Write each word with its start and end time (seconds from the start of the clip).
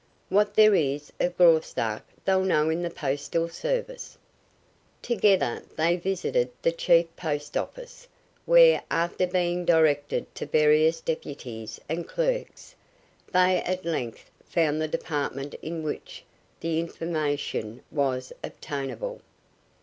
What 0.29 0.55
there 0.55 0.73
is 0.73 1.13
of 1.19 1.37
Graustark 1.37 2.01
they'll 2.25 2.41
know 2.43 2.71
in 2.71 2.81
the 2.81 2.89
postal 2.89 3.47
service." 3.49 4.17
Together 5.03 5.61
they 5.75 5.95
visited 5.95 6.49
the 6.63 6.71
chief 6.71 7.15
post 7.15 7.55
office, 7.55 8.07
where, 8.47 8.81
after 8.89 9.27
being 9.27 9.63
directed 9.63 10.33
to 10.33 10.47
various 10.47 11.01
deputies 11.01 11.79
and 11.87 12.09
clerks, 12.09 12.73
they 13.31 13.61
at 13.61 13.85
length 13.85 14.31
found 14.43 14.81
the 14.81 14.87
department 14.87 15.53
in 15.61 15.83
which 15.83 16.23
the 16.61 16.79
information 16.79 17.83
was 17.91 18.33
obtainable. 18.43 19.21